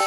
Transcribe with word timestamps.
Hey, 0.00 0.06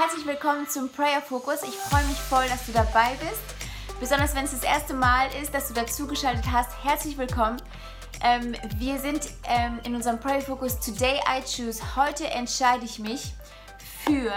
herzlich 0.00 0.24
willkommen 0.24 0.66
zum 0.70 0.88
Prayer 0.88 1.20
Focus. 1.20 1.62
Ich 1.62 1.74
freue 1.74 2.02
mich 2.04 2.16
voll, 2.16 2.48
dass 2.48 2.64
du 2.64 2.72
dabei 2.72 3.16
bist. 3.20 3.42
Besonders 4.00 4.34
wenn 4.34 4.46
es 4.46 4.52
das 4.52 4.62
erste 4.62 4.94
Mal 4.94 5.28
ist, 5.42 5.52
dass 5.52 5.68
du 5.68 5.74
dazugeschaltet 5.74 6.50
hast. 6.50 6.70
Herzlich 6.82 7.18
willkommen. 7.18 7.58
Ähm, 8.22 8.56
wir 8.78 8.98
sind 8.98 9.28
ähm, 9.46 9.80
in 9.84 9.94
unserem 9.94 10.18
Prayer 10.18 10.40
Focus 10.40 10.80
Today 10.80 11.20
I 11.28 11.42
Choose. 11.42 11.94
Heute 11.94 12.26
entscheide 12.26 12.86
ich 12.86 12.98
mich 12.98 13.34
für. 14.04 14.32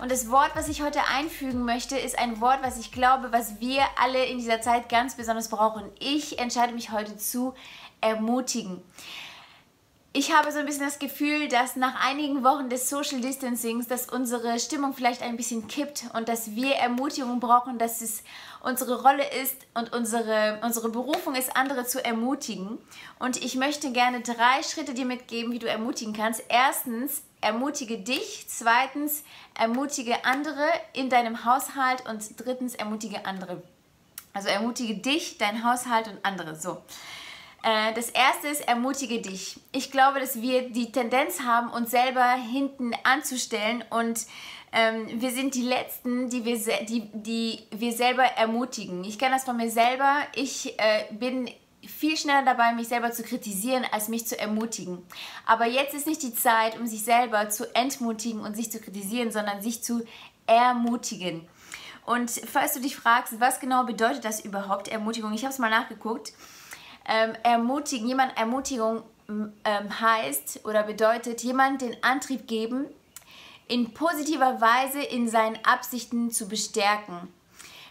Und 0.00 0.10
das 0.10 0.30
Wort, 0.30 0.50
was 0.54 0.68
ich 0.68 0.82
heute 0.82 1.00
einfügen 1.14 1.64
möchte, 1.64 1.98
ist 1.98 2.18
ein 2.18 2.40
Wort, 2.40 2.58
was 2.62 2.78
ich 2.78 2.92
glaube, 2.92 3.32
was 3.32 3.60
wir 3.60 3.82
alle 4.00 4.24
in 4.24 4.38
dieser 4.38 4.60
Zeit 4.60 4.88
ganz 4.88 5.16
besonders 5.16 5.48
brauchen. 5.48 5.84
Ich 5.98 6.38
entscheide 6.38 6.72
mich 6.72 6.90
heute 6.90 7.16
zu 7.16 7.54
ermutigen 8.00 8.82
ich 10.12 10.34
habe 10.34 10.50
so 10.50 10.58
ein 10.58 10.66
bisschen 10.66 10.84
das 10.84 10.98
Gefühl, 10.98 11.46
dass 11.46 11.76
nach 11.76 12.04
einigen 12.04 12.42
Wochen 12.42 12.68
des 12.68 12.90
Social 12.90 13.20
Distancings, 13.20 13.86
dass 13.86 14.08
unsere 14.08 14.58
Stimmung 14.58 14.92
vielleicht 14.92 15.22
ein 15.22 15.36
bisschen 15.36 15.68
kippt 15.68 16.06
und 16.14 16.28
dass 16.28 16.56
wir 16.56 16.74
Ermutigung 16.74 17.38
brauchen, 17.38 17.78
dass 17.78 18.00
es 18.00 18.24
unsere 18.60 19.02
Rolle 19.02 19.24
ist 19.40 19.54
und 19.74 19.92
unsere, 19.92 20.58
unsere 20.64 20.88
Berufung 20.88 21.36
ist, 21.36 21.56
andere 21.56 21.86
zu 21.86 22.04
ermutigen. 22.04 22.78
Und 23.20 23.36
ich 23.36 23.54
möchte 23.54 23.92
gerne 23.92 24.20
drei 24.20 24.64
Schritte 24.64 24.94
dir 24.94 25.06
mitgeben, 25.06 25.52
wie 25.52 25.60
du 25.60 25.68
ermutigen 25.68 26.12
kannst. 26.12 26.42
Erstens, 26.48 27.22
ermutige 27.40 27.98
dich. 27.98 28.46
Zweitens, 28.48 29.24
ermutige 29.58 30.24
andere 30.24 30.66
in 30.92 31.10
deinem 31.10 31.44
Haushalt. 31.44 32.08
Und 32.08 32.22
drittens, 32.38 32.74
ermutige 32.74 33.26
andere. 33.26 33.62
Also 34.32 34.48
ermutige 34.48 34.94
dich, 34.94 35.38
dein 35.38 35.64
Haushalt 35.64 36.08
und 36.08 36.18
andere. 36.24 36.54
So. 36.54 36.82
Äh, 37.62 37.92
das 37.94 38.10
erste 38.10 38.48
ist, 38.48 38.66
ermutige 38.66 39.20
dich. 39.20 39.58
Ich 39.72 39.90
glaube, 39.90 40.20
dass 40.20 40.40
wir 40.40 40.70
die 40.70 40.92
Tendenz 40.92 41.40
haben, 41.40 41.70
uns 41.70 41.90
selber 41.90 42.32
hinten 42.32 42.92
anzustellen 43.04 43.84
und 43.90 44.26
ähm, 44.72 45.20
wir 45.20 45.30
sind 45.30 45.54
die 45.54 45.62
Letzten, 45.62 46.30
die 46.30 46.44
wir, 46.44 46.56
die, 46.84 47.10
die 47.12 47.66
wir 47.72 47.92
selber 47.92 48.22
ermutigen. 48.22 49.04
Ich 49.04 49.18
kenne 49.18 49.34
das 49.34 49.44
von 49.44 49.56
mir 49.56 49.70
selber. 49.70 50.18
Ich 50.36 50.78
äh, 50.78 51.06
bin 51.10 51.50
viel 52.00 52.16
schneller 52.16 52.46
dabei, 52.46 52.72
mich 52.72 52.88
selber 52.88 53.12
zu 53.12 53.22
kritisieren, 53.22 53.84
als 53.92 54.08
mich 54.08 54.26
zu 54.26 54.38
ermutigen. 54.38 55.06
Aber 55.44 55.66
jetzt 55.66 55.92
ist 55.92 56.06
nicht 56.06 56.22
die 56.22 56.34
Zeit, 56.34 56.80
um 56.80 56.86
sich 56.86 57.04
selber 57.04 57.50
zu 57.50 57.74
entmutigen 57.74 58.40
und 58.40 58.56
sich 58.56 58.72
zu 58.72 58.80
kritisieren, 58.80 59.30
sondern 59.30 59.60
sich 59.60 59.82
zu 59.82 60.02
ermutigen. 60.46 61.46
Und 62.06 62.30
falls 62.30 62.72
du 62.72 62.80
dich 62.80 62.96
fragst, 62.96 63.38
was 63.38 63.60
genau 63.60 63.84
bedeutet 63.84 64.24
das 64.24 64.40
überhaupt, 64.40 64.88
Ermutigung? 64.88 65.34
Ich 65.34 65.44
habe 65.44 65.52
es 65.52 65.58
mal 65.58 65.68
nachgeguckt 65.68 66.32
ähm, 67.06 67.34
ermutigen, 67.42 68.08
jemand 68.08 68.34
Ermutigung 68.38 69.02
ähm, 69.28 70.00
heißt 70.00 70.60
oder 70.64 70.84
bedeutet, 70.84 71.42
jemand 71.42 71.82
den 71.82 72.02
Antrieb 72.02 72.46
geben, 72.46 72.86
in 73.68 73.92
positiver 73.92 74.60
Weise 74.60 75.02
in 75.02 75.28
seinen 75.28 75.58
Absichten 75.64 76.30
zu 76.30 76.48
bestärken. 76.48 77.28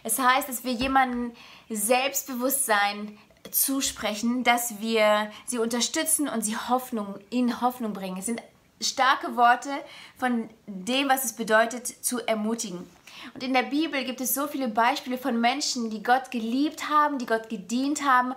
Es 0.02 0.18
heißt, 0.18 0.48
dass 0.48 0.64
wir 0.64 0.72
jemandem 0.72 1.32
Selbstbewusstsein 1.68 3.16
zusprechen, 3.50 4.44
dass 4.44 4.80
wir 4.80 5.30
sie 5.46 5.58
unterstützen 5.58 6.28
und 6.28 6.44
sie 6.44 6.56
Hoffnung 6.56 7.16
in 7.30 7.60
Hoffnung 7.60 7.92
bringen. 7.92 8.18
Es 8.18 8.26
sind 8.26 8.42
starke 8.80 9.36
Worte 9.36 9.70
von 10.16 10.48
dem, 10.66 11.08
was 11.08 11.24
es 11.24 11.32
bedeutet, 11.34 11.86
zu 11.86 12.20
ermutigen. 12.26 12.88
Und 13.34 13.42
in 13.42 13.52
der 13.52 13.64
Bibel 13.64 14.04
gibt 14.04 14.20
es 14.20 14.34
so 14.34 14.46
viele 14.46 14.68
Beispiele 14.68 15.18
von 15.18 15.40
Menschen, 15.40 15.90
die 15.90 16.02
Gott 16.02 16.30
geliebt 16.30 16.88
haben, 16.88 17.18
die 17.18 17.26
Gott 17.26 17.48
gedient 17.48 18.04
haben 18.04 18.34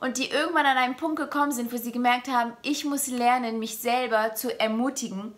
und 0.00 0.16
die 0.16 0.28
irgendwann 0.28 0.66
an 0.66 0.78
einen 0.78 0.96
Punkt 0.96 1.16
gekommen 1.16 1.52
sind, 1.52 1.72
wo 1.72 1.76
sie 1.76 1.92
gemerkt 1.92 2.28
haben, 2.28 2.54
ich 2.62 2.84
muss 2.84 3.08
lernen, 3.08 3.58
mich 3.58 3.78
selber 3.78 4.34
zu 4.34 4.58
ermutigen. 4.58 5.34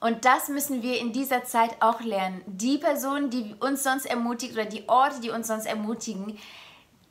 Und 0.00 0.24
das 0.24 0.48
müssen 0.48 0.82
wir 0.82 0.98
in 0.98 1.12
dieser 1.12 1.44
Zeit 1.44 1.76
auch 1.80 2.00
lernen. 2.00 2.42
Die 2.46 2.78
Person, 2.78 3.30
die 3.30 3.54
uns 3.60 3.84
sonst 3.84 4.06
ermutigt 4.06 4.54
oder 4.54 4.64
die 4.64 4.88
Orte, 4.88 5.20
die 5.20 5.30
uns 5.30 5.46
sonst 5.46 5.66
ermutigen, 5.66 6.38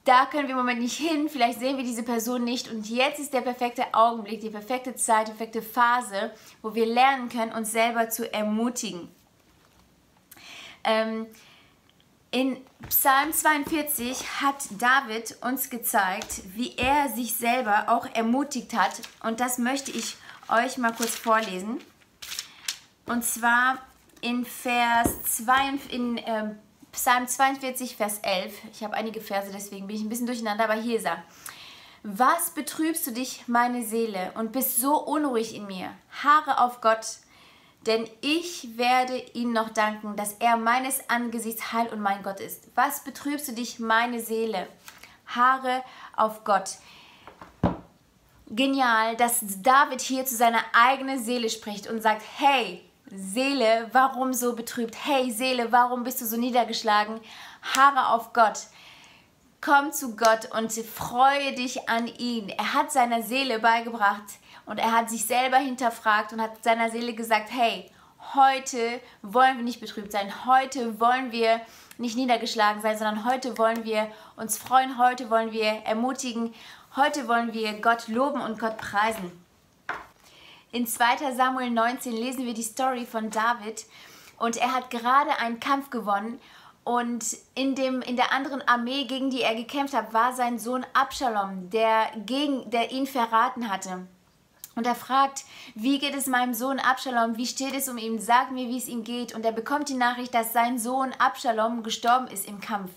da 0.03 0.25
können 0.25 0.47
wir 0.47 0.55
im 0.55 0.57
Moment 0.57 0.79
nicht 0.79 0.97
hin, 0.97 1.29
vielleicht 1.29 1.59
sehen 1.59 1.77
wir 1.77 1.83
diese 1.83 2.03
Person 2.03 2.43
nicht 2.43 2.71
und 2.71 2.89
jetzt 2.89 3.19
ist 3.19 3.33
der 3.33 3.41
perfekte 3.41 3.93
Augenblick, 3.93 4.41
die 4.41 4.49
perfekte 4.49 4.95
Zeit, 4.95 5.27
die 5.27 5.31
perfekte 5.31 5.61
Phase, 5.61 6.31
wo 6.61 6.73
wir 6.73 6.85
lernen 6.87 7.29
können, 7.29 7.51
uns 7.51 7.71
selber 7.71 8.09
zu 8.09 8.31
ermutigen. 8.33 9.09
Ähm, 10.83 11.27
in 12.31 12.57
Psalm 12.87 13.33
42 13.33 14.41
hat 14.41 14.55
David 14.79 15.35
uns 15.41 15.69
gezeigt, 15.69 16.41
wie 16.55 16.75
er 16.77 17.09
sich 17.09 17.35
selber 17.35 17.85
auch 17.89 18.07
ermutigt 18.15 18.73
hat. 18.73 19.01
Und 19.21 19.41
das 19.41 19.57
möchte 19.57 19.91
ich 19.91 20.15
euch 20.47 20.77
mal 20.77 20.93
kurz 20.93 21.15
vorlesen. 21.15 21.81
Und 23.05 23.25
zwar 23.25 23.79
in 24.21 24.45
Vers 24.45 25.09
2, 25.23 25.53
in 25.89 26.17
äh, 26.19 26.55
Psalm 26.91 27.25
42, 27.25 27.95
Vers 27.95 28.19
11. 28.21 28.53
Ich 28.73 28.83
habe 28.83 28.95
einige 28.95 29.21
Verse, 29.21 29.49
deswegen 29.51 29.87
bin 29.87 29.95
ich 29.95 30.01
ein 30.01 30.09
bisschen 30.09 30.25
durcheinander, 30.25 30.65
aber 30.65 30.73
hier 30.73 30.97
ist 30.97 31.05
er. 31.05 31.23
Was 32.03 32.49
betrübst 32.49 33.07
du 33.07 33.11
dich, 33.11 33.47
meine 33.47 33.83
Seele, 33.83 34.31
und 34.35 34.51
bist 34.51 34.81
so 34.81 34.97
unruhig 34.97 35.55
in 35.55 35.67
mir? 35.67 35.91
Haare 36.23 36.59
auf 36.59 36.81
Gott, 36.81 37.17
denn 37.85 38.09
ich 38.19 38.77
werde 38.77 39.17
ihm 39.33 39.53
noch 39.53 39.69
danken, 39.69 40.15
dass 40.15 40.33
er 40.33 40.57
meines 40.57 41.09
Angesichts 41.09 41.71
Heil 41.71 41.87
und 41.87 42.01
mein 42.01 42.23
Gott 42.23 42.39
ist. 42.39 42.67
Was 42.75 43.03
betrübst 43.03 43.47
du 43.47 43.53
dich, 43.53 43.79
meine 43.79 44.19
Seele? 44.19 44.67
Haare 45.27 45.83
auf 46.15 46.43
Gott. 46.43 46.71
Genial, 48.47 49.15
dass 49.15 49.39
David 49.61 50.01
hier 50.01 50.25
zu 50.25 50.35
seiner 50.35 50.63
eigenen 50.73 51.23
Seele 51.23 51.49
spricht 51.49 51.87
und 51.87 52.01
sagt, 52.01 52.23
hey, 52.37 52.83
Seele, 53.13 53.89
warum 53.91 54.33
so 54.33 54.55
betrübt? 54.55 54.95
Hey, 55.03 55.31
Seele, 55.31 55.71
warum 55.71 56.03
bist 56.03 56.21
du 56.21 56.25
so 56.25 56.37
niedergeschlagen? 56.37 57.19
Haare 57.61 58.07
auf 58.13 58.31
Gott. 58.33 58.67
Komm 59.59 59.91
zu 59.91 60.15
Gott 60.15 60.49
und 60.57 60.71
freue 60.71 61.53
dich 61.53 61.89
an 61.89 62.07
ihn. 62.07 62.49
Er 62.49 62.73
hat 62.73 62.91
seiner 62.91 63.21
Seele 63.21 63.59
beigebracht, 63.59 64.23
und 64.65 64.77
er 64.77 64.93
hat 64.93 65.09
sich 65.09 65.25
selber 65.25 65.57
hinterfragt 65.57 66.31
und 66.31 66.41
hat 66.41 66.63
seiner 66.63 66.89
Seele 66.89 67.13
gesagt, 67.13 67.49
hey, 67.51 67.91
heute 68.33 69.01
wollen 69.21 69.57
wir 69.57 69.63
nicht 69.63 69.81
betrübt 69.81 70.11
sein, 70.11 70.45
heute 70.45 70.99
wollen 70.99 71.31
wir 71.31 71.59
nicht 71.97 72.15
niedergeschlagen 72.15 72.81
sein, 72.81 72.97
sondern 72.97 73.25
heute 73.25 73.57
wollen 73.57 73.83
wir 73.83 74.07
uns 74.37 74.57
freuen, 74.57 74.97
heute 74.97 75.29
wollen 75.29 75.51
wir 75.51 75.65
ermutigen, 75.83 76.53
heute 76.95 77.27
wollen 77.27 77.53
wir 77.53 77.81
Gott 77.81 78.07
loben 78.07 78.41
und 78.41 78.59
Gott 78.59 78.77
preisen. 78.77 79.40
In 80.73 80.87
2 80.87 81.33
Samuel 81.35 81.69
19 81.69 82.13
lesen 82.13 82.45
wir 82.45 82.53
die 82.53 82.63
Story 82.63 83.05
von 83.05 83.29
David 83.29 83.85
und 84.37 84.55
er 84.55 84.73
hat 84.73 84.89
gerade 84.89 85.37
einen 85.39 85.59
Kampf 85.59 85.89
gewonnen 85.89 86.39
und 86.85 87.25
in, 87.55 87.75
dem, 87.75 88.01
in 88.01 88.15
der 88.15 88.31
anderen 88.31 88.61
Armee, 88.61 89.03
gegen 89.03 89.29
die 89.29 89.41
er 89.41 89.53
gekämpft 89.53 89.93
hat, 89.93 90.13
war 90.13 90.31
sein 90.31 90.59
Sohn 90.59 90.85
Absalom, 90.93 91.69
der, 91.69 92.11
gegen, 92.25 92.69
der 92.71 92.91
ihn 92.91 93.05
verraten 93.05 93.69
hatte. 93.69 94.07
Und 94.75 94.87
er 94.87 94.95
fragt, 94.95 95.43
wie 95.75 95.99
geht 95.99 96.15
es 96.15 96.27
meinem 96.27 96.53
Sohn 96.53 96.79
Absalom? 96.79 97.35
Wie 97.35 97.45
steht 97.45 97.75
es 97.75 97.89
um 97.89 97.97
ihn? 97.97 98.19
Sag 98.19 98.51
mir, 98.51 98.69
wie 98.69 98.77
es 98.77 98.87
ihm 98.87 99.03
geht. 99.03 99.35
Und 99.35 99.45
er 99.45 99.51
bekommt 99.51 99.89
die 99.89 99.95
Nachricht, 99.95 100.33
dass 100.33 100.53
sein 100.53 100.79
Sohn 100.79 101.11
Absalom 101.19 101.83
gestorben 101.83 102.27
ist 102.27 102.47
im 102.47 102.61
Kampf. 102.61 102.91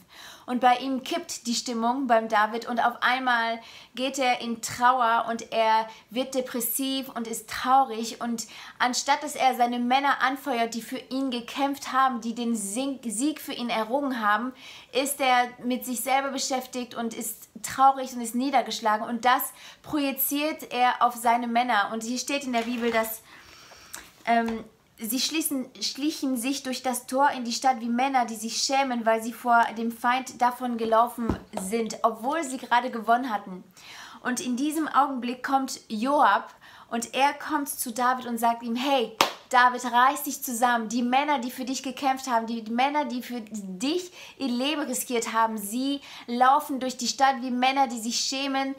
Und 0.47 0.61
bei 0.61 0.77
ihm 0.77 1.03
kippt 1.03 1.47
die 1.47 1.55
Stimmung 1.55 2.07
beim 2.07 2.29
David 2.29 2.67
und 2.67 2.79
auf 2.79 3.03
einmal 3.03 3.61
geht 3.95 4.19
er 4.19 4.41
in 4.41 4.61
Trauer 4.61 5.27
und 5.31 5.53
er 5.53 5.89
wird 6.11 6.35
depressiv 6.35 7.09
und 7.09 7.27
ist 7.27 7.49
traurig. 7.49 8.21
Und 8.21 8.47
anstatt 8.79 9.23
dass 9.23 9.37
er 9.37 9.55
seine 9.55 9.79
Männer 9.79 10.21
anfeuert, 10.21 10.75
die 10.75 10.83
für 10.83 10.99
ihn 10.99 11.31
gekämpft 11.31 11.93
haben, 11.93 12.21
die 12.21 12.35
den 12.35 12.55
Sieg 12.55 13.41
für 13.41 13.53
ihn 13.53 13.71
errungen 13.71 14.21
haben, 14.21 14.53
ist 14.93 15.21
er 15.21 15.49
mit 15.65 15.87
sich 15.87 16.01
selber 16.01 16.29
beschäftigt 16.29 16.95
und 16.95 17.15
ist 17.15 17.49
traurig 17.65 18.13
und 18.15 18.21
ist 18.21 18.35
niedergeschlagen. 18.35 19.07
Und 19.07 19.25
das 19.25 19.53
projiziert 19.83 20.73
er 20.73 21.03
auf 21.03 21.15
seine 21.15 21.47
Männer. 21.47 21.91
Und 21.93 22.03
hier 22.03 22.19
steht 22.19 22.45
in 22.45 22.53
der 22.53 22.63
Bibel, 22.63 22.91
dass 22.91 23.23
ähm, 24.27 24.65
Sie 24.97 25.19
schließen, 25.19 25.67
schlichen 25.81 26.37
sich 26.37 26.63
durch 26.63 26.83
das 26.83 27.07
Tor 27.07 27.31
in 27.31 27.45
die 27.45 27.53
Stadt 27.53 27.81
wie 27.81 27.89
Männer, 27.89 28.27
die 28.27 28.37
sich 28.37 28.59
schämen, 28.59 29.05
weil 29.05 29.21
sie 29.21 29.33
vor 29.33 29.65
dem 29.77 29.91
Feind 29.91 30.41
davon 30.41 30.79
gelaufen 30.79 31.37
sind, 31.61 31.99
obwohl 32.03 32.45
sie 32.45 32.59
gerade 32.59 32.91
gewonnen 32.93 33.29
hatten. 33.29 33.65
Und 34.23 34.41
in 34.41 34.57
diesem 34.57 34.87
Augenblick 34.87 35.43
kommt 35.43 35.81
Joab 35.89 36.55
und 36.91 37.13
er 37.13 37.33
kommt 37.35 37.69
zu 37.69 37.93
David 37.93 38.27
und 38.27 38.39
sagt 38.39 38.63
ihm, 38.63 38.77
hey, 38.77 39.17
David, 39.51 39.85
reiß 39.85 40.25
dich 40.25 40.43
zusammen. 40.43 40.89
Die 40.89 41.03
Männer, 41.03 41.39
die 41.39 41.51
für 41.51 41.65
dich 41.65 41.83
gekämpft 41.83 42.27
haben, 42.29 42.47
die 42.47 42.63
Männer, 42.63 43.05
die 43.05 43.23
für 43.23 43.41
dich 43.41 44.11
ihr 44.39 44.49
Leben 44.49 44.83
riskiert 44.83 45.33
haben, 45.33 45.59
sie 45.59 46.01
laufen 46.27 46.81
durch 46.81 46.97
die 46.97 47.09
Stadt 47.09 47.37
wie 47.41 47.51
Männer, 47.51 47.87
die 47.89 48.01
sich 48.01 48.21
schämen 48.21 48.75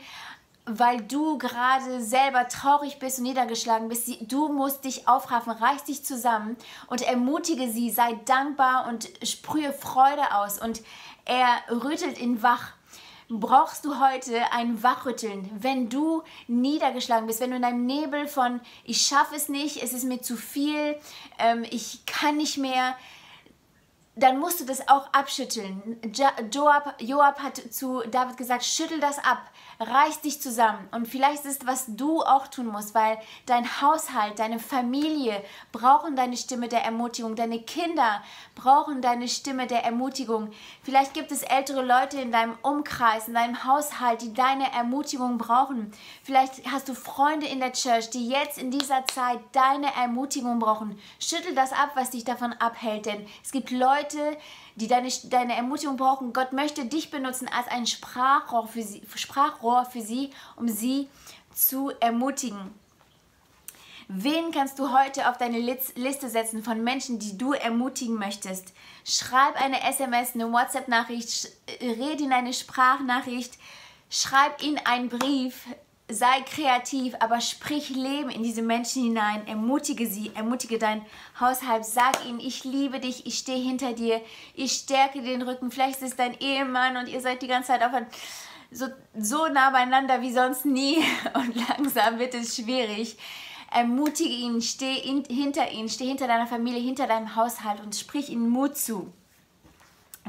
weil 0.66 1.02
du 1.02 1.38
gerade 1.38 2.02
selber 2.02 2.48
traurig 2.48 2.98
bist 2.98 3.20
und 3.20 3.26
niedergeschlagen 3.26 3.88
bist. 3.88 4.10
Du 4.22 4.52
musst 4.52 4.84
dich 4.84 5.08
aufraffen, 5.08 5.54
reiß 5.54 5.84
dich 5.84 6.04
zusammen 6.04 6.58
und 6.88 7.02
ermutige 7.02 7.70
sie, 7.70 7.92
sei 7.92 8.20
dankbar 8.26 8.88
und 8.88 9.08
sprühe 9.24 9.72
Freude 9.74 10.34
aus. 10.36 10.60
Und 10.60 10.82
er 11.26 11.48
rüttelt 11.70 12.20
ihn 12.20 12.42
wach. 12.42 12.74
Brauchst 13.28 13.86
du 13.86 14.00
heute 14.00 14.52
ein 14.52 14.84
Wachrütteln, 14.84 15.50
wenn 15.60 15.90
du 15.90 16.22
niedergeschlagen 16.48 17.26
bist, 17.26 17.40
wenn 17.40 17.50
du 17.50 17.56
in 17.56 17.64
einem 17.64 17.86
Nebel 17.86 18.28
von 18.28 18.62
ich 18.84 19.02
schaffe 19.02 19.36
es 19.36 19.50
nicht, 19.50 19.82
es 19.82 19.94
ist 19.94 20.04
mir 20.04 20.22
zu 20.22 20.38
viel, 20.38 20.96
ähm, 21.40 21.66
ich 21.72 22.06
kann 22.06 22.38
nicht 22.38 22.58
mehr, 22.58 22.96
dann 24.18 24.40
musst 24.40 24.62
du 24.62 24.66
das 24.66 24.88
auch 24.88 25.12
abschütteln. 25.12 26.00
Joab, 26.52 26.96
Joab 27.00 27.40
hat 27.40 27.58
zu 27.58 28.02
David 28.10 28.38
gesagt, 28.38 28.64
schüttel 28.64 29.00
das 29.02 29.20
ab, 29.20 29.52
reiß 29.80 30.22
dich 30.22 30.42
zusammen. 30.42 30.88
Und 30.92 31.08
vielleicht 31.08 31.44
ist 31.44 31.64
es, 31.64 31.68
was 31.68 31.86
du 31.88 32.22
auch 32.22 32.48
tun 32.48 32.68
musst, 32.68 32.96
weil 32.96 33.18
dein 33.46 33.82
Haushalt, 33.82 34.40
deine 34.40 34.60
Familie 34.60 35.44
brauchen 35.74 36.16
deine 36.16 36.38
Stimme 36.38 36.70
der 36.70 36.86
Ermutigung, 36.86 37.36
deine 37.36 37.62
Kinder 37.62 38.22
brauchen 38.56 39.02
deine 39.02 39.28
Stimme 39.28 39.68
der 39.68 39.84
Ermutigung. 39.84 40.50
Vielleicht 40.82 41.14
gibt 41.14 41.32
es 41.34 41.44
ältere 41.44 41.84
Leute 41.84 42.22
in 42.22 42.32
deinem 42.32 42.58
Umkreis, 42.62 43.28
in 43.28 43.34
deinem 43.34 43.66
Haushalt, 43.66 44.22
die 44.22 44.34
deine 44.34 44.72
Ermutigung 44.72 45.38
brauchen. 45.38 45.92
Vielleicht 46.24 46.72
hast 46.72 46.88
du 46.88 46.96
Freunde 46.96 47.48
in 47.48 47.60
der 47.60 47.74
Church, 47.74 48.12
die 48.12 48.30
jetzt 48.30 48.58
in 48.58 48.72
dieser 48.72 49.06
Zeit 49.08 49.40
deine 49.52 49.94
Ermutigung 49.94 50.60
brauchen. 50.60 50.98
Schüttel 51.20 51.54
das 51.54 51.74
ab, 51.74 51.92
was 51.96 52.12
dich 52.12 52.24
davon 52.24 52.54
abhält, 52.54 53.08
denn 53.08 53.28
es 53.44 53.52
gibt 53.52 53.72
Leute, 53.72 54.05
Leute, 54.06 54.38
die 54.76 54.88
deine, 54.88 55.10
deine 55.26 55.56
Ermutigung 55.56 55.98
brauchen. 55.98 56.34
Gott 56.34 56.54
möchte 56.54 56.86
dich 56.86 57.12
benutzen 57.12 57.48
als 57.48 57.68
ein 57.68 57.88
Sprachrohr 57.88 58.68
für 58.68 58.82
sie, 58.82 59.02
Sprachrohr 59.16 59.86
für 59.86 60.02
sie, 60.02 60.32
um 60.56 60.68
sie 60.68 61.08
zu 61.54 61.92
ermutigen. 62.00 62.74
Wen 64.08 64.52
kannst 64.52 64.78
du 64.78 64.92
heute 64.92 65.30
auf 65.30 65.38
deine 65.38 65.58
Liste 65.60 66.30
setzen 66.30 66.64
von 66.64 66.84
Menschen, 66.84 67.18
die 67.18 67.38
du 67.38 67.54
ermutigen 67.54 68.16
möchtest? 68.16 68.74
Schreib 69.04 69.60
eine 69.60 69.82
SMS, 69.82 70.36
eine 70.36 70.52
WhatsApp-Nachricht, 70.52 71.50
rede 71.82 72.24
in 72.24 72.32
eine 72.32 72.54
Sprachnachricht, 72.54 73.58
schreib 74.12 74.62
ihnen 74.62 74.80
einen 74.86 75.10
Brief, 75.10 75.66
sei 76.08 76.42
kreativ, 76.42 77.16
aber 77.20 77.42
sprich 77.42 77.90
Leben 77.90 78.30
in 78.30 78.44
diese 78.44 78.62
Menschen 78.62 79.04
hinein, 79.04 79.48
ermutige 79.48 80.06
sie, 80.06 80.32
ermutige 80.36 80.78
dein 80.78 81.04
Haushalt, 81.40 81.86
sag 81.86 82.24
ihnen, 82.26 82.40
ich 82.40 82.64
liebe 82.64 83.00
dich, 83.00 83.26
ich 83.26 83.40
stehe 83.40 83.62
hinter 83.62 83.94
dir, 83.94 84.22
ich 84.54 84.74
stärke 84.74 85.22
den 85.22 85.42
Rücken, 85.42 85.72
vielleicht 85.72 86.02
ist 86.02 86.10
es 86.12 86.16
dein 86.16 86.40
Ehemann 86.40 86.98
und 86.98 87.10
ihr 87.10 87.22
seid 87.22 87.42
die 87.42 87.48
ganze 87.48 87.70
Zeit 87.70 87.84
auf 87.84 87.94
ein, 87.94 88.06
so, 88.72 88.86
so 89.18 89.48
nah 89.48 89.72
beieinander 89.72 90.22
wie 90.22 90.32
sonst 90.32 90.66
nie 90.66 90.98
und 91.34 91.56
langsam 91.70 92.20
wird 92.20 92.36
es 92.36 92.56
schwierig. 92.56 93.18
Ermutige 93.72 94.30
ihn, 94.30 94.62
steh 94.62 94.98
in, 95.00 95.24
hinter 95.26 95.72
ihnen, 95.72 95.90
steh 95.90 96.06
hinter 96.06 96.28
deiner 96.28 96.48
Familie, 96.48 96.80
hinter 96.80 97.08
deinem 97.08 97.36
Haushalt 97.36 97.82
und 97.82 97.96
sprich 97.96 98.30
ihnen 98.30 98.48
Mut 98.48 98.78
zu. 98.78 99.12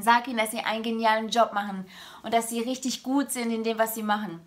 Sag 0.01 0.27
ihnen, 0.27 0.39
dass 0.39 0.51
sie 0.51 0.61
einen 0.61 0.83
genialen 0.83 1.29
Job 1.29 1.53
machen 1.53 1.87
und 2.23 2.33
dass 2.35 2.49
sie 2.49 2.61
richtig 2.61 3.03
gut 3.03 3.31
sind 3.31 3.51
in 3.51 3.63
dem, 3.63 3.79
was 3.79 3.95
sie 3.95 4.03
machen. 4.03 4.41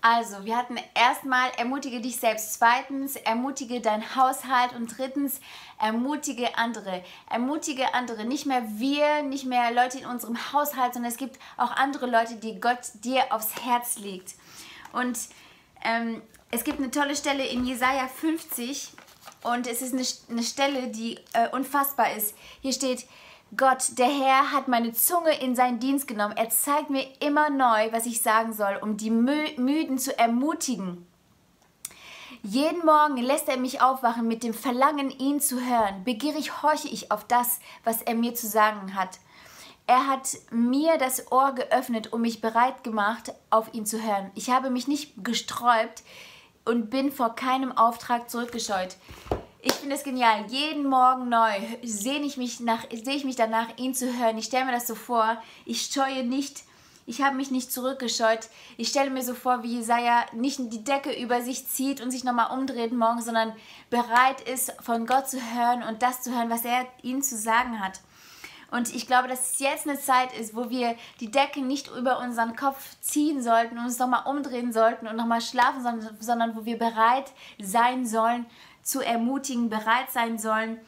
Also, 0.00 0.44
wir 0.44 0.56
hatten 0.56 0.76
erstmal 0.94 1.50
ermutige 1.56 2.00
dich 2.00 2.20
selbst, 2.20 2.54
zweitens 2.54 3.16
ermutige 3.16 3.80
dein 3.80 4.14
Haushalt 4.14 4.72
und 4.76 4.96
drittens 4.96 5.40
ermutige 5.80 6.56
andere. 6.56 7.02
Ermutige 7.28 7.94
andere, 7.94 8.24
nicht 8.24 8.46
mehr 8.46 8.62
wir, 8.76 9.22
nicht 9.22 9.44
mehr 9.44 9.72
Leute 9.72 9.98
in 9.98 10.06
unserem 10.06 10.52
Haushalt, 10.52 10.94
sondern 10.94 11.10
es 11.10 11.18
gibt 11.18 11.38
auch 11.56 11.72
andere 11.72 12.06
Leute, 12.06 12.36
die 12.36 12.60
Gott 12.60 12.78
dir 13.02 13.24
aufs 13.30 13.64
Herz 13.64 13.98
legt. 13.98 14.34
Und 14.92 15.18
ähm, 15.84 16.22
es 16.52 16.62
gibt 16.62 16.78
eine 16.78 16.92
tolle 16.92 17.16
Stelle 17.16 17.44
in 17.44 17.66
Jesaja 17.66 18.06
50 18.06 18.92
und 19.42 19.66
es 19.66 19.82
ist 19.82 19.94
eine, 19.94 20.04
eine 20.30 20.46
Stelle, 20.46 20.88
die 20.88 21.18
äh, 21.32 21.48
unfassbar 21.50 22.12
ist. 22.14 22.36
Hier 22.60 22.72
steht, 22.72 23.04
Gott, 23.56 23.98
der 23.98 24.06
Herr 24.06 24.52
hat 24.52 24.68
meine 24.68 24.92
Zunge 24.92 25.32
in 25.40 25.56
seinen 25.56 25.80
Dienst 25.80 26.06
genommen. 26.06 26.36
Er 26.36 26.50
zeigt 26.50 26.90
mir 26.90 27.06
immer 27.20 27.48
neu, 27.48 27.90
was 27.92 28.04
ich 28.04 28.20
sagen 28.20 28.52
soll, 28.52 28.78
um 28.82 28.98
die 28.98 29.10
Müden 29.10 29.98
zu 29.98 30.16
ermutigen. 30.18 31.06
Jeden 32.42 32.84
Morgen 32.84 33.16
lässt 33.16 33.48
er 33.48 33.56
mich 33.56 33.80
aufwachen 33.80 34.28
mit 34.28 34.42
dem 34.42 34.54
Verlangen, 34.54 35.10
ihn 35.10 35.40
zu 35.40 35.64
hören. 35.64 36.04
Begierig 36.04 36.62
horche 36.62 36.88
ich 36.88 37.10
auf 37.10 37.24
das, 37.24 37.58
was 37.84 38.02
er 38.02 38.14
mir 38.14 38.34
zu 38.34 38.46
sagen 38.46 38.94
hat. 38.94 39.18
Er 39.86 40.06
hat 40.06 40.28
mir 40.50 40.98
das 40.98 41.32
Ohr 41.32 41.54
geöffnet 41.54 42.12
und 42.12 42.20
mich 42.20 42.42
bereit 42.42 42.84
gemacht, 42.84 43.32
auf 43.48 43.72
ihn 43.72 43.86
zu 43.86 44.02
hören. 44.02 44.30
Ich 44.34 44.50
habe 44.50 44.68
mich 44.68 44.86
nicht 44.86 45.24
gesträubt 45.24 46.02
und 46.66 46.90
bin 46.90 47.10
vor 47.10 47.34
keinem 47.34 47.72
Auftrag 47.72 48.28
zurückgescheut. 48.28 48.96
Ich 49.60 49.72
finde 49.72 49.96
es 49.96 50.04
genial. 50.04 50.46
Jeden 50.48 50.86
Morgen 50.88 51.28
neu 51.28 51.52
sehe 51.82 52.20
ich 52.20 52.36
mich 52.36 52.60
nach, 52.60 52.84
sehe 52.90 53.16
ich 53.16 53.24
mich 53.24 53.34
danach, 53.34 53.66
ihn 53.76 53.92
zu 53.92 54.16
hören. 54.16 54.38
Ich 54.38 54.44
stelle 54.44 54.66
mir 54.66 54.72
das 54.72 54.86
so 54.86 54.94
vor. 54.94 55.42
Ich 55.64 55.90
scheue 55.92 56.22
nicht. 56.22 56.62
Ich 57.06 57.22
habe 57.22 57.36
mich 57.36 57.50
nicht 57.50 57.72
zurückgescheut. 57.72 58.50
Ich 58.76 58.88
stelle 58.88 59.10
mir 59.10 59.22
so 59.22 59.34
vor, 59.34 59.62
wie 59.64 59.78
Jesaja 59.78 60.26
nicht 60.32 60.60
die 60.72 60.84
Decke 60.84 61.10
über 61.10 61.40
sich 61.42 61.66
zieht 61.66 62.00
und 62.00 62.10
sich 62.12 62.22
nochmal 62.22 62.56
umdreht 62.56 62.92
morgen, 62.92 63.20
sondern 63.20 63.52
bereit 63.90 64.42
ist, 64.42 64.74
von 64.80 65.06
Gott 65.06 65.28
zu 65.28 65.38
hören 65.38 65.82
und 65.82 66.02
das 66.02 66.22
zu 66.22 66.30
hören, 66.32 66.50
was 66.50 66.64
er 66.64 66.86
ihnen 67.02 67.22
zu 67.22 67.36
sagen 67.36 67.80
hat. 67.80 68.00
Und 68.70 68.94
ich 68.94 69.06
glaube, 69.06 69.28
dass 69.28 69.52
es 69.52 69.58
jetzt 69.58 69.88
eine 69.88 69.98
Zeit 69.98 70.38
ist, 70.38 70.54
wo 70.54 70.68
wir 70.68 70.94
die 71.20 71.30
Decke 71.30 71.62
nicht 71.62 71.88
über 71.88 72.18
unseren 72.18 72.54
Kopf 72.54 72.96
ziehen 73.00 73.42
sollten 73.42 73.78
und 73.78 73.86
uns 73.86 73.98
nochmal 73.98 74.26
umdrehen 74.26 74.74
sollten 74.74 75.08
und 75.08 75.16
nochmal 75.16 75.40
schlafen, 75.40 75.82
sondern, 75.82 76.16
sondern 76.20 76.56
wo 76.56 76.66
wir 76.66 76.78
bereit 76.78 77.32
sein 77.58 78.06
sollen, 78.06 78.44
zu 78.88 79.02
ermutigen, 79.02 79.68
bereit 79.68 80.10
sein 80.10 80.38
sollen, 80.38 80.78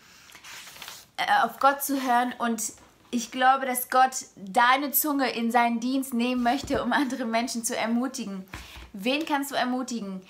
äh, 1.19 1.45
auf 1.45 1.59
Gott 1.59 1.83
zu 1.83 2.01
hören. 2.03 2.33
Und 2.39 2.73
ich 3.11 3.31
glaube, 3.31 3.67
dass 3.67 3.91
Gott 3.91 4.25
deine 4.37 4.91
Zunge 4.91 5.31
in 5.31 5.51
seinen 5.51 5.81
Dienst 5.81 6.15
nehmen 6.15 6.43
möchte, 6.43 6.83
um 6.83 6.95
andere 6.95 7.27
Menschen 7.27 7.63
zu 7.63 7.77
ermutigen. 7.77 8.47
Wen 8.95 9.27
kannst 9.27 9.51
du 9.51 9.55
ermutigen? 9.55 10.23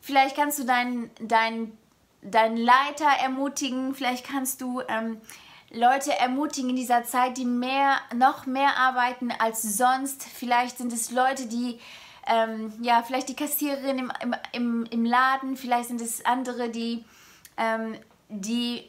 Vielleicht 0.00 0.34
kannst 0.34 0.58
du 0.58 0.64
deinen, 0.64 1.10
deinen, 1.20 1.78
deinen 2.22 2.56
Leiter 2.56 3.08
ermutigen, 3.22 3.94
vielleicht 3.94 4.26
kannst 4.26 4.60
du 4.60 4.82
ähm, 4.88 5.20
Leute 5.70 6.12
ermutigen 6.18 6.70
in 6.70 6.76
dieser 6.76 7.04
Zeit, 7.04 7.36
die 7.36 7.44
mehr, 7.44 7.98
noch 8.16 8.46
mehr 8.46 8.76
arbeiten 8.78 9.30
als 9.30 9.62
sonst. 9.62 10.24
Vielleicht 10.24 10.78
sind 10.78 10.92
es 10.92 11.12
Leute, 11.12 11.46
die 11.46 11.78
ähm, 12.26 12.72
ja, 12.80 13.02
vielleicht 13.02 13.28
die 13.28 13.36
Kassiererin 13.36 13.98
im, 13.98 14.12
im, 14.52 14.84
im, 14.84 15.04
Laden, 15.04 15.56
vielleicht 15.56 15.88
sind 15.88 16.00
es 16.00 16.24
andere, 16.24 16.68
die, 16.68 17.04
ähm, 17.56 17.96
die 18.28 18.84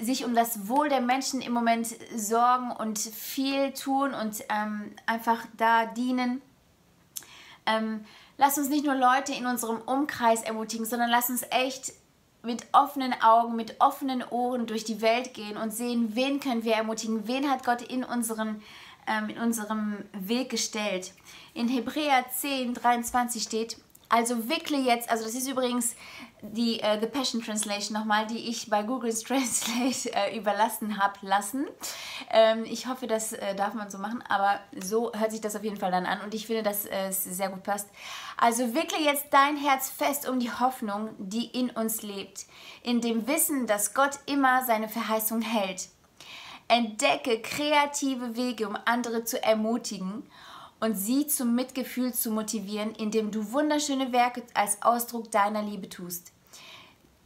sich 0.00 0.24
um 0.24 0.34
das 0.34 0.68
Wohl 0.68 0.88
der 0.88 1.00
Menschen 1.00 1.40
im 1.40 1.52
Moment 1.52 1.88
sorgen 2.16 2.70
und 2.70 2.98
viel 2.98 3.72
tun 3.72 4.14
und 4.14 4.44
ähm, 4.48 4.92
einfach 5.06 5.44
da 5.56 5.86
dienen. 5.86 6.40
Ähm, 7.66 8.04
lass 8.38 8.56
uns 8.56 8.68
nicht 8.68 8.84
nur 8.84 8.94
Leute 8.94 9.32
in 9.32 9.46
unserem 9.46 9.80
Umkreis 9.82 10.42
ermutigen, 10.42 10.86
sondern 10.86 11.10
lass 11.10 11.28
uns 11.28 11.42
echt 11.50 11.92
mit 12.42 12.66
offenen 12.72 13.14
Augen, 13.20 13.56
mit 13.56 13.80
offenen 13.80 14.24
Ohren 14.30 14.66
durch 14.66 14.84
die 14.84 15.02
Welt 15.02 15.34
gehen 15.34 15.56
und 15.56 15.72
sehen, 15.72 16.14
wen 16.14 16.40
können 16.40 16.64
wir 16.64 16.74
ermutigen, 16.74 17.28
wen 17.28 17.50
hat 17.50 17.64
Gott 17.64 17.82
in 17.82 18.04
unseren 18.04 18.62
in 19.18 19.38
unserem 19.38 20.04
Weg 20.12 20.50
gestellt. 20.50 21.12
In 21.54 21.68
Hebräer 21.68 22.24
10, 22.30 22.74
23 22.74 23.42
steht, 23.42 23.76
also 24.10 24.48
wickle 24.48 24.78
jetzt, 24.78 25.08
also 25.08 25.24
das 25.24 25.34
ist 25.34 25.48
übrigens 25.48 25.94
die 26.42 26.80
uh, 26.82 26.98
The 27.00 27.06
Passion 27.06 27.40
Translation 27.40 27.96
nochmal, 27.96 28.26
die 28.26 28.48
ich 28.48 28.68
bei 28.68 28.82
Google 28.82 29.14
Translate 29.14 30.12
äh, 30.14 30.36
überlassen 30.36 30.98
habe 30.98 31.14
lassen. 31.22 31.66
Ähm, 32.30 32.64
ich 32.64 32.88
hoffe, 32.88 33.06
das 33.06 33.32
äh, 33.32 33.54
darf 33.54 33.74
man 33.74 33.88
so 33.90 33.98
machen, 33.98 34.22
aber 34.28 34.58
so 34.80 35.12
hört 35.12 35.30
sich 35.30 35.40
das 35.40 35.54
auf 35.54 35.62
jeden 35.62 35.76
Fall 35.76 35.92
dann 35.92 36.06
an 36.06 36.20
und 36.22 36.34
ich 36.34 36.46
finde, 36.46 36.64
dass 36.64 36.86
äh, 36.86 37.08
es 37.08 37.22
sehr 37.22 37.50
gut 37.50 37.62
passt. 37.62 37.88
Also 38.36 38.74
wickle 38.74 39.00
jetzt 39.00 39.26
dein 39.30 39.56
Herz 39.56 39.90
fest 39.90 40.28
um 40.28 40.40
die 40.40 40.50
Hoffnung, 40.50 41.10
die 41.18 41.46
in 41.46 41.70
uns 41.70 42.02
lebt, 42.02 42.46
in 42.82 43.00
dem 43.00 43.28
Wissen, 43.28 43.66
dass 43.66 43.94
Gott 43.94 44.18
immer 44.26 44.64
seine 44.64 44.88
Verheißung 44.88 45.40
hält. 45.40 45.88
Entdecke 46.70 47.42
kreative 47.42 48.36
Wege, 48.36 48.68
um 48.68 48.78
andere 48.84 49.24
zu 49.24 49.42
ermutigen 49.42 50.22
und 50.78 50.94
sie 50.94 51.26
zum 51.26 51.54
Mitgefühl 51.54 52.14
zu 52.14 52.30
motivieren, 52.30 52.94
indem 52.94 53.32
du 53.32 53.52
wunderschöne 53.52 54.12
Werke 54.12 54.44
als 54.54 54.80
Ausdruck 54.82 55.32
deiner 55.32 55.62
Liebe 55.62 55.88
tust. 55.88 56.32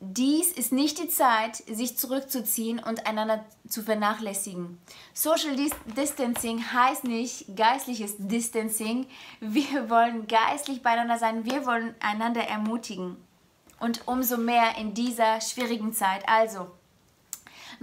Dies 0.00 0.50
ist 0.52 0.72
nicht 0.72 0.98
die 0.98 1.08
Zeit, 1.08 1.56
sich 1.56 1.96
zurückzuziehen 1.96 2.78
und 2.78 3.06
einander 3.06 3.44
zu 3.68 3.82
vernachlässigen. 3.82 4.78
Social 5.12 5.56
Distancing 5.96 6.72
heißt 6.72 7.04
nicht 7.04 7.56
geistliches 7.56 8.16
Distancing. 8.18 9.06
Wir 9.40 9.88
wollen 9.88 10.26
geistlich 10.26 10.82
beieinander 10.82 11.18
sein. 11.18 11.44
Wir 11.44 11.64
wollen 11.64 11.94
einander 12.00 12.42
ermutigen. 12.42 13.16
Und 13.78 14.06
umso 14.06 14.36
mehr 14.36 14.76
in 14.78 14.94
dieser 14.94 15.40
schwierigen 15.40 15.92
Zeit. 15.92 16.28
Also, 16.28 16.70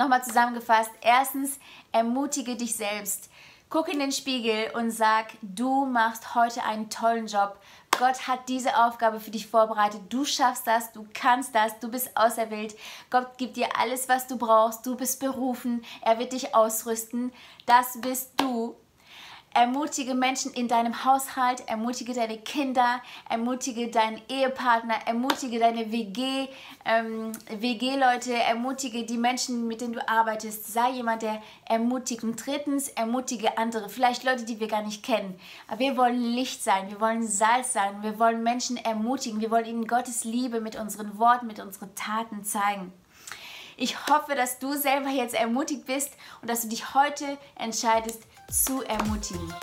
Nochmal 0.02 0.24
zusammengefasst. 0.24 0.90
Erstens, 1.02 1.60
ermutige 1.92 2.56
dich 2.56 2.76
selbst. 2.76 3.30
Guck 3.70 3.88
in 3.88 4.00
den 4.00 4.12
Spiegel 4.12 4.72
und 4.74 4.90
sag, 4.90 5.28
du 5.44 5.86
machst 5.86 6.34
heute 6.34 6.64
einen 6.64 6.90
tollen 6.90 7.28
Job. 7.28 7.60
Gott 8.00 8.28
hat 8.28 8.50
diese 8.50 8.84
Aufgabe 8.84 9.20
für 9.20 9.30
dich 9.30 9.46
vorbereitet. 9.46 10.02
Du 10.10 10.26
schaffst 10.26 10.66
das, 10.66 10.92
du 10.92 11.06
kannst 11.14 11.54
das, 11.54 11.80
du 11.80 11.88
bist 11.92 12.18
auserwählt. 12.18 12.76
Gott 13.12 13.38
gibt 13.38 13.58
dir 13.58 13.78
alles, 13.78 14.10
was 14.10 14.26
du 14.26 14.38
brauchst. 14.38 14.88
Du 14.88 14.98
bist 14.98 15.20
berufen. 15.20 15.86
Er 16.02 16.18
wird 16.18 16.34
dich 16.34 16.56
ausrüsten. 16.56 17.32
Das 17.68 18.02
bist 18.02 18.32
du. 18.38 18.76
Ermutige 19.54 20.16
Menschen 20.16 20.54
in 20.54 20.70
deinem 20.70 21.04
Haushalt, 21.04 21.68
ermutige 21.68 22.14
deine 22.14 22.38
Kinder, 22.38 23.02
ermutige 23.30 23.90
deinen 23.90 24.22
Ehepartner, 24.30 24.96
ermutige 25.06 25.60
deine 25.60 25.92
WG, 25.92 26.48
ähm, 26.86 27.34
WG-Leute, 27.60 28.34
ermutige 28.34 29.04
die 29.04 29.18
Menschen, 29.18 29.68
mit 29.68 29.82
denen 29.82 29.92
du 29.92 30.08
arbeitest. 30.08 30.72
Sei 30.72 30.92
jemand, 30.92 31.22
der 31.24 31.42
ermutigt. 31.66 32.24
Und 32.24 32.46
drittens, 32.46 32.88
ermutige 32.88 33.58
andere, 33.58 33.90
vielleicht 33.90 34.24
Leute, 34.24 34.46
die 34.46 34.62
wir 34.62 34.70
gar 34.70 34.84
nicht 34.84 35.04
kennen. 35.04 35.38
Aber 35.68 35.80
wir 35.80 35.98
wollen 35.98 36.22
Licht 36.22 36.64
sein, 36.64 36.90
wir 36.90 37.02
wollen 37.02 37.28
Salz 37.28 37.74
sein, 37.74 38.04
wir 38.04 38.20
wollen 38.20 38.44
Menschen 38.44 38.78
ermutigen, 38.78 39.42
wir 39.42 39.52
wollen 39.52 39.66
ihnen 39.66 39.86
Gottes 39.86 40.24
Liebe 40.24 40.62
mit 40.62 40.78
unseren 40.78 41.20
Worten, 41.20 41.48
mit 41.48 41.60
unseren 41.60 41.94
Taten 41.96 42.46
zeigen. 42.46 42.94
Ich 43.76 44.08
hoffe, 44.08 44.36
dass 44.36 44.60
du 44.60 44.74
selber 44.74 45.10
jetzt 45.10 45.34
ermutigt 45.34 45.86
bist 45.86 46.14
und 46.42 46.50
dass 46.50 46.62
du 46.62 46.70
dich 46.70 46.94
heute 46.94 47.38
entscheidest, 47.56 48.22
zu 48.52 48.84
ermutigen. 48.84 49.54